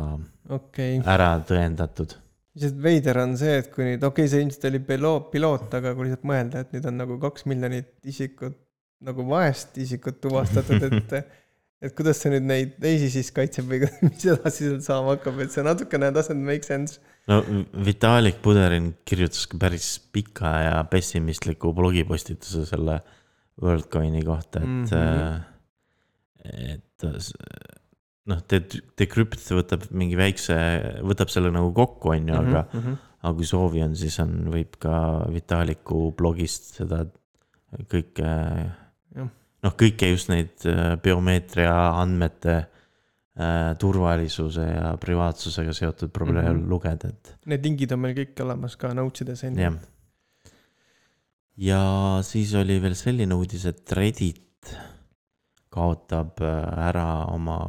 okei, 0.57 0.97
ära 1.05 1.29
tõendatud. 1.47 2.15
lihtsalt 2.57 2.81
veider 2.81 3.21
on 3.21 3.37
see, 3.39 3.59
et 3.61 3.69
kui 3.75 3.85
nüüd, 3.91 4.01
okei 4.01 4.25
okay,, 4.25 4.31
see 4.31 4.41
ilmselt 4.43 4.65
oli 4.71 4.81
piloot, 4.89 5.29
piloot, 5.35 5.69
aga 5.79 5.93
kui 5.93 6.07
lihtsalt 6.07 6.25
mõelda, 6.31 6.65
et 6.65 6.73
nüüd 6.75 6.89
on 6.89 6.99
nagu 7.03 7.19
kaks 7.21 7.45
miljonit 7.51 7.93
isikut, 8.09 8.57
nagu 9.05 9.27
vaest 9.29 9.77
isikut 9.79 10.17
tuvastatud, 10.25 10.89
et 10.89 11.13
et 11.81 11.93
kuidas 11.95 12.19
see 12.21 12.31
nüüd 12.33 12.43
neid 12.49 12.73
teisi 12.83 13.07
siis 13.13 13.29
kaitseb 13.35 13.69
või 13.71 13.79
mis 14.07 14.25
edasi 14.25 14.65
sealt 14.67 14.83
saama 14.87 15.15
hakkab, 15.15 15.39
et 15.45 15.51
see 15.55 15.63
natukene 15.63 16.09
doesn't 16.15 16.43
make 16.43 16.63
sense. 16.67 16.99
no 17.29 17.41
Vitalik 17.85 18.41
Buterin 18.43 18.93
kirjutas 19.07 19.45
ka 19.51 19.57
päris 19.61 19.93
pika 20.11 20.51
ja 20.65 20.83
pessimistliku 20.91 21.71
blogipostituse 21.77 22.65
selle 22.69 22.99
WorldCoini 23.61 24.23
kohta, 24.27 24.59
et 24.63 24.67
mm, 24.67 24.83
Mhm. 24.89 24.95
-hmm. 24.95 26.73
et 26.73 27.05
s- 27.19 27.33
noh, 28.29 28.39
Decrypt 28.99 29.39
võtab 29.57 29.87
mingi 29.91 30.15
väikse, 30.19 30.55
võtab 31.03 31.29
selle 31.33 31.51
nagu 31.51 31.71
kokku, 31.75 32.11
on 32.13 32.27
ju, 32.29 32.35
aga 32.35 32.65
mm. 32.73 32.79
-hmm. 32.79 32.97
aga 33.23 33.33
kui 33.35 33.45
soovi 33.45 33.81
on, 33.83 33.95
siis 33.95 34.19
on, 34.19 34.35
võib 34.53 34.77
ka 34.79 35.25
Vitaliku 35.33 36.11
blogist 36.17 36.75
seda 36.79 37.05
kõike 37.91 38.25
Jah., 38.25 38.75
noh, 39.65 39.77
kõike 39.79 40.11
just 40.11 40.31
neid 40.31 40.67
äh, 40.69 40.95
biomeetria 41.03 41.73
andmete 41.99 42.55
äh, 42.59 43.71
turvalisuse 43.79 44.65
ja 44.65 44.91
privaatsusega 45.01 45.73
seotud 45.75 46.13
probleeme 46.15 46.53
mm. 46.53 46.59
-hmm. 46.59 46.69
lugeda, 46.69 47.09
et 47.09 47.35
Need 47.45 47.65
lingid 47.65 47.95
on 47.95 48.05
meil 48.05 48.17
kõik 48.17 48.43
olemas 48.45 48.75
ka 48.79 48.93
Notesides 48.93 49.43
on 49.49 49.59
ju 49.59 49.73
ja 51.59 51.81
siis 52.23 52.53
oli 52.55 52.79
veel 52.81 52.95
selline 52.95 53.35
uudis, 53.35 53.65
et 53.65 53.91
Reddit 53.91 54.73
kaotab 55.69 56.41
äh, 56.41 56.89
ära 56.89 57.25
oma 57.33 57.59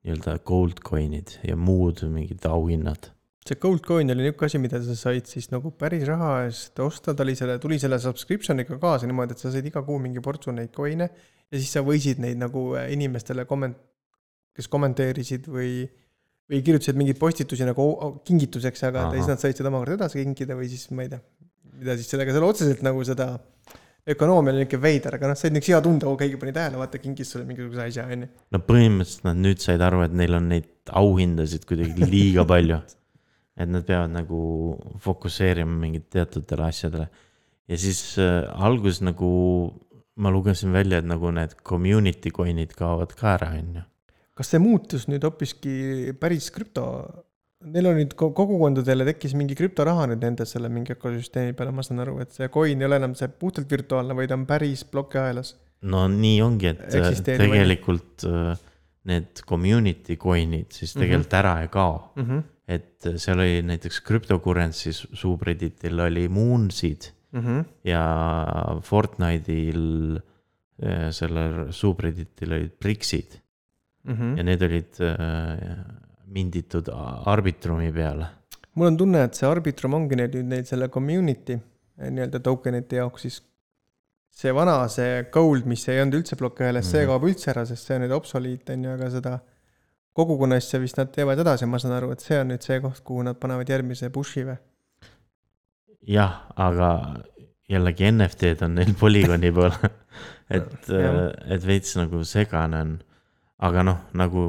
nii-öelda 0.00 0.38
gold 0.44 0.80
coin'id 0.84 1.36
ja 1.44 1.56
muud 1.56 2.02
mingid 2.08 2.46
auhinnad 2.48 3.10
see 3.48 3.56
Goldcoin 3.60 4.12
oli 4.12 4.26
niisugune 4.26 4.50
asi, 4.50 4.60
mida 4.60 4.80
sa 4.84 4.96
said 4.98 5.28
siis 5.30 5.48
nagu 5.52 5.72
päris 5.80 6.04
raha 6.08 6.32
eest 6.44 6.80
osta, 6.84 7.14
ta 7.16 7.24
oli 7.24 7.34
selle, 7.38 7.56
tuli 7.62 7.78
selle 7.80 7.98
subscription'iga 8.02 8.76
kaasa 8.82 9.08
niimoodi, 9.08 9.36
et 9.36 9.42
sa 9.42 9.52
said 9.54 9.66
iga 9.66 9.82
kuu 9.86 9.96
mingi 10.02 10.22
portsu 10.24 10.52
neid 10.54 10.74
coin'e 10.76 11.08
ja 11.08 11.56
siis 11.56 11.72
sa 11.76 11.84
võisid 11.86 12.20
neid 12.22 12.40
nagu 12.40 12.70
äh, 12.78 12.90
inimestele 12.94 13.46
komment-, 13.48 13.80
kes 14.56 14.68
kommenteerisid 14.70 15.48
või, 15.50 15.72
või 16.50 16.62
kirjutasid 16.66 17.00
mingeid 17.00 17.20
postitusi 17.20 17.68
nagu 17.68 17.86
kingituseks 18.28 18.86
jagada 18.88 19.16
ja 19.16 19.22
siis 19.22 19.32
nad 19.32 19.42
said 19.42 19.56
seda 19.56 19.72
omakorda 19.72 20.02
edasi 20.02 20.20
kinkida 20.20 20.58
või 20.58 20.68
siis 20.70 20.90
ma 20.92 21.06
ei 21.06 21.14
tea, 21.14 21.22
mida 21.80 21.96
siis 21.96 22.12
sellega, 22.12 22.36
seal 22.36 22.48
otseselt 22.50 22.84
nagu 22.84 23.02
seda 23.08 23.32
ökonoomia 24.10 24.52
oli 24.52 24.64
niisugune 24.66 24.84
veider, 24.84 25.16
aga 25.16 25.32
noh, 25.32 25.40
said 25.40 25.56
niisuguse 25.56 25.78
hea 25.78 25.82
tunde, 25.88 26.08
oo 26.12 26.20
keegi 26.20 26.38
pani 26.40 26.54
tähele, 26.56 26.80
vaata 26.80 27.00
kingis 27.00 27.32
sulle 27.32 27.48
mingisuguse 27.48 27.88
asja, 27.88 28.06
onju. 28.12 28.30
no 28.52 28.62
põhimõtteliselt 28.68 29.26
nad 29.28 29.44
nüüd 29.48 29.64
said 29.64 29.84
aru, 29.84 30.04
et 30.06 30.16
neil 30.16 30.36
on 30.36 30.48
neid 30.52 30.70
auhindasid 31.00 31.66
kuidagi 31.68 32.08
liiga 32.08 32.44
palju. 32.48 32.80
et 33.56 33.68
nad 33.68 33.84
peavad 33.86 34.12
nagu 34.14 34.40
fokusseerima 35.02 35.76
mingit 35.82 36.10
teatutele 36.10 36.68
asjadele. 36.68 37.08
ja 37.68 37.78
siis 37.78 38.18
äh, 38.18 38.44
alguses 38.54 39.00
nagu 39.02 39.30
ma 40.20 40.30
lugesin 40.30 40.72
välja, 40.72 41.00
et 41.00 41.08
nagu 41.08 41.30
need 41.34 41.56
community 41.66 42.32
coin'id 42.34 42.74
kaovad 42.76 43.14
ka 43.16 43.34
ära, 43.38 43.54
on 43.58 43.80
ju. 43.80 43.86
kas 44.40 44.52
see 44.52 44.62
muutus 44.62 45.06
nüüd 45.10 45.24
hoopiski 45.26 46.14
päris 46.20 46.48
krüpto, 46.54 46.84
neil 47.72 47.90
on 47.90 47.98
nüüd 48.00 48.14
ko- 48.18 48.30
kogukondadele 48.36 49.04
tekkis 49.10 49.34
mingi 49.36 49.56
krüptoraha 49.58 50.06
nüüd 50.10 50.24
nende 50.24 50.46
selle 50.48 50.70
mingi 50.72 50.94
ökosüsteemi 50.96 51.56
peale, 51.56 51.74
ma 51.76 51.84
saan 51.86 52.00
aru, 52.04 52.18
et 52.24 52.32
see 52.36 52.48
coin 52.52 52.80
ei 52.80 52.88
ole 52.88 53.00
enam 53.00 53.16
see 53.18 53.28
puhtalt 53.42 53.70
virtuaalne, 53.70 54.16
vaid 54.16 54.32
on 54.36 54.46
päris 54.48 54.84
plokiahelas. 54.88 55.54
no 55.92 56.06
nii 56.12 56.40
ongi, 56.44 56.72
et 56.74 56.96
äh, 57.00 57.12
tegelikult 57.24 58.26
äh, 58.28 58.56
need 59.10 59.44
community 59.48 60.16
coin'id 60.20 60.72
siis 60.76 60.96
tegelikult 60.96 61.36
ära 61.40 61.60
ei 61.64 61.68
kao. 61.72 62.12
mm. 62.16 62.24
-hmm. 62.24 62.48
Et 62.70 63.06
äh, 63.08 63.16
seal 63.18 63.40
oli 63.42 63.62
näiteks 63.66 64.02
cryptocurrency 64.06 64.92
su- 64.94 65.08
subredditil 65.16 66.00
oli 66.06 66.28
Moonseed 66.28 67.10
Mm 67.32 67.40
-hmm. 67.46 67.64
ja 67.86 68.00
Fortnite'il 68.82 70.16
äh, 70.82 71.10
sellel 71.14 71.70
subredditil 71.72 72.52
olid 72.56 72.72
Brixid 72.80 73.38
Mm 74.04 74.14
-hmm. 74.16 74.36
ja 74.38 74.42
need 74.42 74.62
olid 74.62 75.00
äh, 75.00 75.84
minditud 76.26 76.88
Arbitrumi 77.26 77.92
peale. 77.92 78.26
mul 78.74 78.86
on 78.86 78.96
tunne, 78.96 79.22
et 79.24 79.34
see 79.34 79.48
Arbitrum 79.48 79.94
ongi 79.94 80.16
neil 80.16 80.30
nüüd 80.30 80.46
neil 80.48 80.64
selle 80.64 80.88
community 80.88 81.52
eh, 81.98 82.10
nii-öelda 82.10 82.40
tokenite 82.40 82.96
jaoks 82.96 83.22
siis 83.26 83.42
see 84.30 84.52
vana, 84.54 84.88
see 84.88 85.24
gold, 85.32 85.66
mis 85.66 85.88
ei 85.88 86.00
olnud 86.00 86.14
üldse 86.20 86.36
plokiahelas 86.36 86.84
mm, 86.84 86.88
-hmm. 86.88 86.92
see 86.92 87.02
Mhm. 87.02 87.10
kaob 87.10 87.24
üldse 87.28 87.50
ära, 87.50 87.66
sest 87.66 87.86
see 87.86 87.96
on 87.96 88.02
nüüd 88.06 88.12
obsoliit, 88.16 88.70
on 88.70 88.84
ju, 88.84 88.90
aga 88.90 89.10
seda 89.10 89.38
kogukonna 90.20 90.60
asja 90.60 90.80
vist 90.82 91.00
nad 91.00 91.10
teevad 91.14 91.40
edasi, 91.42 91.68
ma 91.68 91.80
saan 91.82 91.96
aru, 91.96 92.12
et 92.14 92.24
see 92.24 92.38
on 92.40 92.52
nüüd 92.52 92.64
see 92.66 92.80
koht, 92.84 93.02
kuhu 93.06 93.24
nad 93.26 93.40
panevad 93.40 93.72
järgmise 93.72 94.12
push'i 94.14 94.46
või? 94.48 94.58
jah, 96.08 96.40
aga 96.60 96.90
jällegi 97.70 98.08
NFT-d 98.10 98.66
on 98.66 98.76
neil 98.80 98.94
polügooni 99.02 99.52
pool. 99.54 99.74
et 100.56 100.90
Jah., 100.90 101.22
et 101.54 101.66
veits 101.66 101.94
nagu 101.98 102.24
segane 102.26 102.84
on. 102.84 102.94
aga 103.60 103.84
noh, 103.84 103.98
nagu, 104.16 104.44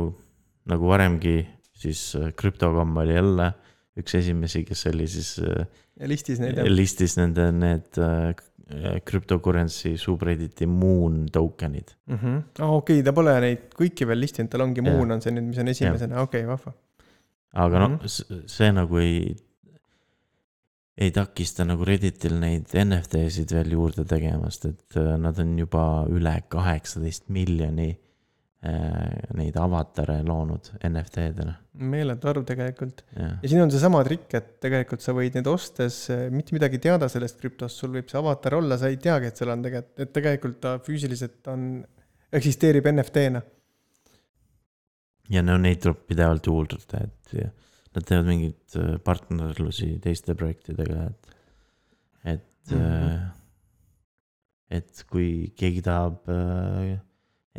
nagu 0.72 0.88
varemgi, 0.88 1.42
siis 1.76 2.14
äh, 2.16 2.32
Crypto.com 2.38 2.96
oli 3.04 3.18
jälle 3.18 3.52
üks 4.00 4.16
esimesi, 4.16 4.64
kes 4.64 4.86
oli 4.88 5.08
siis 5.12 5.34
äh, 5.44 5.66
listis 6.08 6.40
neid 6.40 6.62
jah. 6.62 6.70
listis 6.72 7.18
nende 7.20 7.50
need 7.52 8.00
äh, 8.00 8.32
cryptocurrency 9.08 9.96
subredditi 10.00 10.68
Moon 10.70 11.26
token'id. 11.32 11.96
mhmh, 12.12 12.42
aa 12.60 12.72
okei, 12.80 13.04
ta 13.06 13.14
pole 13.16 13.38
neid 13.44 13.70
kõiki 13.78 14.08
veel 14.08 14.22
listinud, 14.24 14.52
tal 14.52 14.66
ongi. 14.68 14.84
Moon 14.86 15.18
on 15.18 15.24
see 15.24 15.34
nüüd, 15.36 15.50
mis 15.52 15.62
on 15.64 15.72
esimesena, 15.74 16.26
okei, 16.28 16.44
vahva. 16.50 16.74
aga 17.54 17.86
noh 17.86 17.96
Mhm., 17.98 18.46
see 18.48 18.72
nagu 18.72 19.02
ei, 19.02 19.36
ei 20.98 21.12
takista 21.12 21.66
nagu 21.68 21.86
Redditil 21.88 22.38
neid 22.40 22.72
NFT-sid 22.86 23.52
veel 23.58 23.76
juurde 23.78 24.06
tegemast, 24.06 24.66
et 24.66 24.98
äh, 25.00 25.18
nad 25.18 25.40
on 25.40 25.58
juba 25.60 26.06
üle 26.10 26.38
kaheksateist 26.50 27.30
miljoni 27.30 27.90
äh, 27.92 28.00
neid 28.62 29.56
avatare 29.58 30.20
loonud 30.22 30.68
NFT-dele, 30.86 31.56
meeletu 31.82 32.30
arv 32.30 32.44
tegelikult. 32.46 33.02
ja 33.18 33.50
siin 33.50 33.64
on 33.64 33.72
seesama 33.74 34.04
trikk, 34.06 34.36
et 34.38 34.52
tegelikult 34.62 35.02
sa 35.02 35.16
võid 35.18 35.34
neid 35.38 35.50
ostes 35.50 36.04
eh, 36.14 36.28
mitte 36.34 36.54
midagi 36.54 36.82
teada 36.84 37.10
sellest 37.10 37.40
krüptost, 37.42 37.82
sul 37.82 37.96
võib 37.96 38.12
see 38.12 38.20
avatar 38.20 38.60
olla, 38.60 38.78
sa 38.78 38.92
ei 38.92 39.00
teagi, 39.02 39.32
et 39.32 39.42
seal 39.42 39.54
on 39.56 39.66
tegelikult, 39.66 40.06
et 40.06 40.14
tegelikult 40.14 40.62
ta 40.62 40.76
füüsiliselt 40.86 41.50
on, 41.50 41.66
eksisteerib 42.38 42.92
NFT-na. 42.92 43.42
ja 45.34 45.46
no 45.48 45.58
neid 45.62 45.82
tuleb 45.82 46.06
pidevalt 46.12 46.52
juurde, 46.52 46.80
et 47.02 47.36
nad 47.96 48.08
teevad 48.08 48.30
mingeid 48.30 48.80
äh, 48.80 48.96
partnerlusi 49.04 49.96
teiste 50.04 50.36
projektidega, 50.38 51.10
et, 51.10 51.38
et 52.36 52.76
mm. 52.76 52.78
-hmm. 52.78 53.30
et 54.70 55.06
kui 55.10 55.32
keegi 55.58 55.82
tahab 55.82 56.30
äh, 56.30 57.00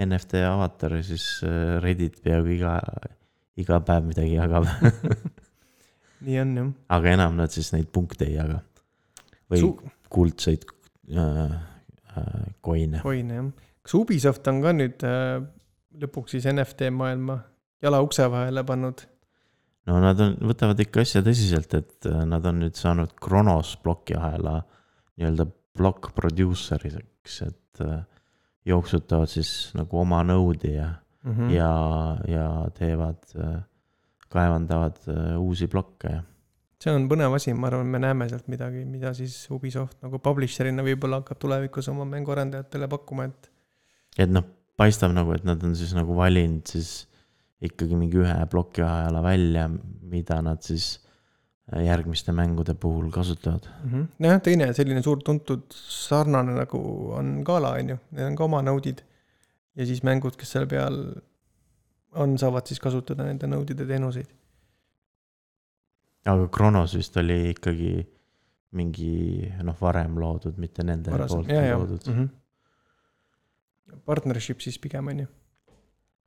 NFT 0.01 0.41
avatari, 0.49 1.03
siis 1.05 1.27
äh, 1.45 1.79
Reddit 1.85 2.21
peaaegu 2.25 2.55
iga, 2.57 2.77
iga 3.61 3.81
päev 3.85 4.07
midagi 4.09 4.37
jagab 4.39 4.69
nii 6.27 6.39
on 6.43 6.55
jah. 6.57 6.71
aga 6.97 7.15
enam 7.17 7.37
nad 7.41 7.53
siis 7.53 7.73
neid 7.75 7.91
punkte 7.93 8.27
ei 8.29 8.37
jaga. 8.39 8.61
või 9.51 9.63
Su- 9.63 9.93
kuldseid 10.13 10.67
äh, 11.13 11.57
äh, 12.17 12.45
coin'e. 12.65 13.03
hoine 13.05 13.39
jah. 13.41 13.51
kas 13.83 13.97
Ubisoft 13.99 14.49
on 14.53 14.61
ka 14.65 14.75
nüüd 14.77 15.05
äh, 15.09 15.41
lõpuks 16.03 16.37
siis 16.37 16.49
NFT 16.49 16.93
maailma 16.95 17.41
jala 17.83 18.03
ukse 18.05 18.29
vahele 18.31 18.65
pannud? 18.69 19.05
no 19.89 19.99
nad 20.03 20.21
on, 20.23 20.37
võtavad 20.53 20.81
ikka 20.85 21.03
asja 21.05 21.25
tõsiselt, 21.27 21.75
et 21.79 22.09
äh, 22.11 22.23
nad 22.29 22.47
on 22.49 22.63
nüüd 22.65 22.79
saanud 22.79 23.17
Kronos 23.21 23.75
plokiahela 23.83 24.61
nii-öelda 25.19 25.49
plokk 25.77 26.13
producer'iks, 26.17 27.43
et 27.49 27.83
äh, 27.85 28.03
jooksutavad 28.69 29.31
siis 29.31 29.73
nagu 29.79 30.03
oma 30.03 30.23
node'i 30.27 30.77
ja 30.77 30.91
Mm 31.23 31.31
mm., 31.31 31.51
ja, 31.55 31.73
ja 32.27 32.47
teevad, 32.75 33.21
kaevandavad 34.29 34.97
äh, 35.07 35.37
uusi 35.39 35.69
plokke 35.71 36.11
ja 36.11 36.23
see 36.83 36.91
on 36.91 37.05
põnev 37.07 37.37
asi, 37.37 37.53
ma 37.55 37.69
arvan, 37.69 37.87
me 37.87 38.01
näeme 38.03 38.27
sealt 38.27 38.49
midagi, 38.51 38.83
mida 38.89 39.13
siis 39.15 39.37
Ubisoft 39.55 40.01
nagu 40.03 40.19
publisher'ina 40.19 40.83
võib-olla 40.83 41.21
hakkab 41.21 41.39
tulevikus 41.45 41.87
oma 41.93 42.09
mänguarendajatele 42.11 42.89
pakkuma, 42.91 43.29
et 43.31 43.51
et 44.19 44.33
noh, 44.35 44.43
paistab 44.77 45.15
nagu, 45.15 45.31
et 45.37 45.47
nad 45.47 45.63
on 45.63 45.77
siis 45.79 45.95
nagu 45.95 46.17
valinud 46.19 46.67
siis 46.75 47.07
ikkagi 47.63 47.95
mingi 47.95 48.19
ühe 48.19 48.35
plokiajala 48.51 49.23
välja, 49.23 49.69
mida 50.11 50.41
nad 50.43 50.59
siis 50.67 50.97
äh, 50.97 51.12
järgmiste 51.71 52.33
mängude 52.33 52.75
puhul 52.75 53.11
kasutavad. 53.11 53.69
Mhm. 53.85 54.03
nojah, 54.19 54.41
teine 54.43 54.73
selline 54.75 55.03
suur 55.03 55.23
tuntud 55.23 55.63
sarnane 55.71 56.57
nagu 56.57 56.79
on 57.17 57.43
Gala 57.47 57.77
on 57.79 57.89
ju, 57.95 57.99
neil 58.11 58.27
on 58.27 58.37
ka 58.37 58.45
oma 58.45 58.63
node'id. 58.63 59.03
ja 59.77 59.87
siis 59.87 60.03
mängud, 60.03 60.37
kes 60.37 60.51
seal 60.53 60.67
peal 60.67 60.99
on, 62.13 62.39
saavad 62.39 62.67
siis 62.67 62.81
kasutada 62.81 63.25
nende 63.25 63.47
node'ide 63.47 63.87
teenuseid. 63.87 64.27
aga 66.27 66.49
Kronos 66.49 66.97
vist 66.99 67.17
oli 67.17 67.51
ikkagi 67.51 68.07
mingi 68.73 69.53
noh, 69.63 69.77
varem 69.81 70.19
loodud, 70.19 70.59
mitte 70.59 70.85
nende 70.85 71.13
varasem, 71.13 71.37
poolt 71.37 71.49
ja, 71.53 71.63
ja 71.63 71.79
loodud. 71.79 72.07
mm. 72.07 72.15
-hmm. 72.19 72.29
Partnership 74.05 74.61
siis 74.61 74.79
pigem 74.79 75.07
on 75.07 75.19
ju. 75.21 75.27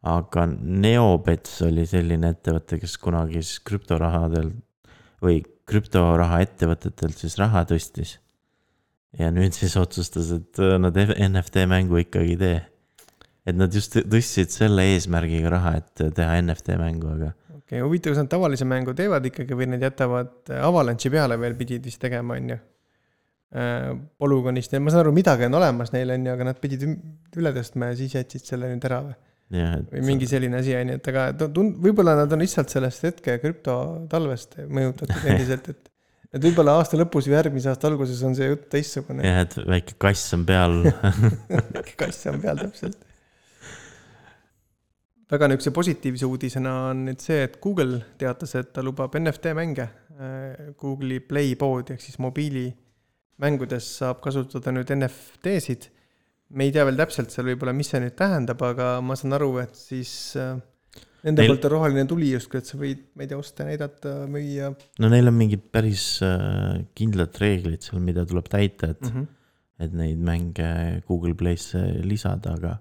aga 0.02 0.46
Neobets 0.62 1.62
oli 1.62 1.86
selline 1.86 2.30
ettevõte, 2.30 2.80
kes 2.80 2.98
kunagi 2.98 3.42
siis 3.44 3.60
krüptorahadel 3.60 4.52
või 5.26 5.42
krüptoraha 5.70 6.44
ettevõtetelt 6.46 7.18
siis 7.18 7.38
raha 7.42 7.66
tõstis. 7.70 8.20
ja 9.18 9.32
nüüd 9.32 9.56
siis 9.56 9.76
otsustas, 9.80 10.32
et 10.36 10.60
äh, 10.60 10.78
nad 10.82 10.98
NFT 10.98 11.66
mängu 11.72 12.02
ikkagi 12.04 12.36
ei 12.36 12.38
tee. 12.42 12.62
et 13.46 13.56
nad 13.56 13.74
just 13.74 13.98
tõstsid 13.98 14.54
selle 14.54 14.86
eesmärgiga 14.94 15.50
raha, 15.54 15.78
et 15.82 16.06
teha 16.16 16.38
NFT 16.42 16.78
mängu, 16.82 17.10
aga 17.18 17.34
okei 17.66 17.80
okay,, 17.80 17.82
huvitav, 17.82 18.14
kas 18.14 18.22
nad 18.22 18.30
tavalise 18.30 18.66
mängu 18.70 18.94
teevad 18.94 19.26
ikkagi 19.26 19.58
või 19.58 19.70
nad 19.74 19.84
jätavad 19.84 20.54
Avalanche'i 20.62 21.12
peale 21.12 21.38
veel 21.42 21.58
pidid 21.58 21.86
vist 21.86 22.02
tegema, 22.02 22.38
on 22.38 22.56
ju. 22.56 22.58
Polügonist 24.20 24.74
ja 24.74 24.82
ma 24.84 24.92
saan 24.92 25.06
aru, 25.06 25.14
midagi 25.16 25.46
on 25.48 25.56
olemas 25.56 25.94
neil 25.94 26.10
on 26.12 26.26
ju, 26.28 26.34
aga 26.34 26.48
nad 26.50 26.58
pidid 26.60 26.84
üle 27.40 27.54
tõstma 27.56 27.92
ja 27.92 27.98
siis 28.02 28.18
jätsid 28.18 28.44
selle 28.50 28.68
nüüd 28.74 28.86
ära 28.90 29.00
või? 29.06 29.16
Või 29.54 30.00
et 30.02 30.06
mingi 30.06 30.28
selline 30.30 30.58
asi 30.58 30.74
on 30.78 30.90
ju, 30.94 31.00
et 31.00 31.10
aga 31.12 31.26
tu- 31.38 31.50
tund-, 31.54 31.76
võib-olla 31.84 32.16
nad 32.18 32.32
on 32.34 32.42
lihtsalt 32.42 32.72
sellest 32.74 33.04
hetke 33.06 33.38
krüptotalvest 33.44 34.58
mõjutatud 34.66 35.28
endiselt, 35.32 35.70
et 35.74 35.92
et 36.36 36.44
võib-olla 36.44 36.80
aasta 36.82 36.98
lõpus 37.00 37.30
või 37.30 37.38
järgmise 37.38 37.72
aasta 37.72 37.88
alguses 37.88 38.22
on 38.28 38.36
see 38.36 38.50
jutt 38.50 38.68
teistsugune. 38.74 39.24
jah, 39.24 39.44
et 39.46 39.58
väike 39.62 39.98
kass 40.02 40.34
on 40.36 40.46
peal 40.48 40.82
kass 42.02 42.26
on 42.32 42.42
peal 42.44 42.60
täpselt. 42.66 42.98
väga 45.32 45.50
niisuguse 45.52 45.74
positiivse 45.76 46.28
uudisena 46.28 46.74
on 46.92 47.06
nüüd 47.10 47.24
see, 47.24 47.46
et 47.48 47.60
Google 47.64 48.02
teatas, 48.20 48.56
et 48.60 48.74
ta 48.74 48.84
lubab 48.86 49.16
NFT 49.20 49.56
mänge. 49.58 49.88
Google'i 50.80 51.20
Play 51.20 51.58
poodi 51.60 51.92
ehk 51.92 52.04
siis 52.04 52.16
mobiilimängudes 52.24 53.88
saab 53.98 54.22
kasutada 54.24 54.72
nüüd 54.72 54.94
NFT-sid. 54.96 55.90
Me 56.54 56.68
ei 56.68 56.74
tea 56.74 56.86
veel 56.88 57.00
täpselt 57.00 57.34
seal 57.34 57.48
võib-olla, 57.50 57.74
mis 57.76 57.90
see 57.92 58.02
nüüd 58.04 58.16
tähendab, 58.20 58.62
aga 58.68 58.96
ma 59.06 59.18
saan 59.18 59.36
aru, 59.38 59.52
et 59.64 59.78
siis 59.78 60.12
äh, 60.40 60.54
nende 61.26 61.42
Neil- 61.42 61.54
poolt 61.54 61.66
on 61.68 61.74
roheline 61.74 62.06
tuli 62.10 62.30
justkui, 62.34 62.62
et 62.62 62.70
sa 62.70 62.78
võid, 62.80 63.02
ma 63.18 63.26
ei 63.26 63.32
tea, 63.32 63.40
osta, 63.42 63.66
näidata, 63.68 64.14
müüa 64.32 64.70
no 65.02 65.12
neil 65.12 65.32
on 65.32 65.38
mingid 65.40 65.66
päris 65.74 66.06
äh, 66.26 66.84
kindlad 66.98 67.40
reeglid 67.42 67.86
seal, 67.88 68.04
mida 68.06 68.28
tuleb 68.30 68.50
täita, 68.52 68.92
et 68.94 69.02
mm. 69.02 69.16
-hmm. 69.16 69.28
et 69.88 69.98
neid 70.04 70.22
mänge 70.22 70.70
Google 71.10 71.34
Play'sse 71.40 71.82
lisada, 72.06 72.56
aga, 72.60 72.78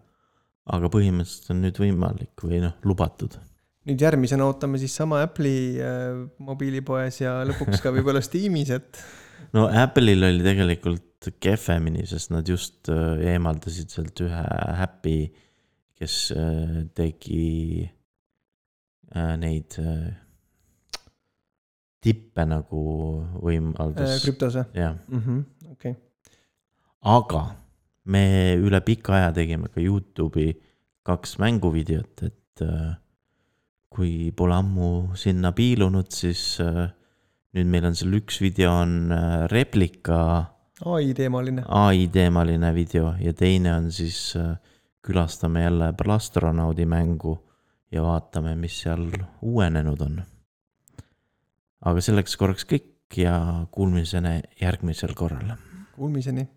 aga 0.77 0.93
põhimõtteliselt 0.93 1.57
on 1.57 1.65
nüüd 1.65 1.81
võimalik 1.81 2.45
või 2.45 2.61
noh, 2.67 2.77
lubatud. 2.85 3.41
nüüd 3.89 4.01
järgmisena 4.01 4.45
ootame 4.45 4.79
siis 4.81 4.95
sama 4.97 5.23
Apple'i 5.25 5.81
äh, 5.81 6.21
mobiilipoes 6.39 7.21
ja 7.25 7.41
lõpuks 7.49 7.81
ka 7.81 7.97
võib-olla 7.97 8.21
Steamis, 8.29 8.77
et 8.77 9.05
no 9.57 9.71
Apple'il 9.73 10.21
oli 10.21 10.45
tegelikult 10.45 11.14
kehvemini, 11.43 12.05
sest 12.09 12.33
nad 12.35 12.49
just 12.49 12.89
äh, 12.93 13.21
eemaldasid 13.33 13.93
sealt 13.93 14.21
ühe 14.25 14.45
äpi, 14.85 15.19
kes 15.99 16.19
äh, 16.35 16.85
tegi 16.97 17.85
äh, 19.15 19.35
neid 19.41 19.79
tippe 22.05 22.45
nagu 22.45 22.85
võimaldas, 23.41 24.19
krüptos 24.27 24.59
või 24.59 24.83
jah, 24.83 24.97
mm 25.09 25.21
-hmm.? 25.21 25.45
okei 25.73 25.95
okay., 25.95 26.01
aga 27.15 27.45
me 28.05 28.25
üle 28.61 28.81
pika 28.85 29.17
aja 29.17 29.33
tegime 29.33 29.71
ka 29.73 29.81
Youtube'i 29.81 30.53
kaks 31.05 31.39
mänguvideot, 31.41 32.23
et 32.25 32.65
kui 33.89 34.33
pole 34.37 34.57
ammu 34.57 34.91
sinna 35.17 35.53
piilunud, 35.57 36.13
siis 36.13 36.59
nüüd 36.61 37.71
meil 37.71 37.89
on 37.89 37.97
seal 37.97 38.17
üks 38.19 38.41
video 38.43 38.73
on 38.83 39.13
replika 39.53 40.54
ai 40.85 41.15
teemaline. 41.15 41.63
ai 41.69 42.09
teemaline 42.09 42.75
video 42.75 43.15
ja 43.21 43.33
teine 43.33 43.75
on 43.75 43.93
siis 43.93 44.37
äh, 44.37 44.57
külastame 45.03 45.63
jälle 45.63 45.93
Plastronaudi 45.93 46.87
mängu 46.87 47.39
ja 47.93 48.03
vaatame, 48.03 48.57
mis 48.57 48.81
seal 48.81 49.11
uuenenud 49.43 50.01
on. 50.01 50.23
aga 51.85 52.01
selleks 52.01 52.37
korraks 52.37 52.65
kõik 52.65 53.17
ja 53.17 53.67
kuulmiseni 53.71 54.41
järgmisel 54.61 55.15
korral. 55.15 55.57
Kuulmiseni 55.95 56.49